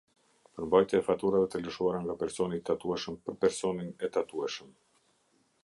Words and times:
Përmbajtja 0.59 1.01
e 1.01 1.05
faturave 1.09 1.49
të 1.55 1.61
lëshuara 1.65 1.99
nga 2.05 2.15
personi 2.23 2.59
i 2.61 2.63
tatueshëm 2.71 3.21
për 3.27 3.39
personin 3.45 3.93
e 4.09 4.13
tatueshëm. 4.17 4.77